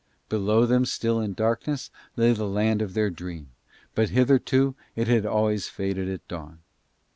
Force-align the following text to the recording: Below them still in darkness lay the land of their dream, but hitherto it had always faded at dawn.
Below 0.29 0.65
them 0.65 0.83
still 0.85 1.19
in 1.21 1.35
darkness 1.35 1.91
lay 2.15 2.33
the 2.33 2.47
land 2.47 2.81
of 2.81 2.95
their 2.95 3.11
dream, 3.11 3.51
but 3.93 4.09
hitherto 4.09 4.73
it 4.95 5.07
had 5.07 5.27
always 5.27 5.67
faded 5.69 6.09
at 6.09 6.27
dawn. 6.27 6.63